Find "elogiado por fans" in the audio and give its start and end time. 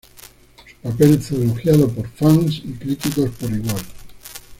1.43-2.63